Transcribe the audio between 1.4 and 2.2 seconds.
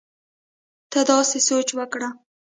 سوچ وکړه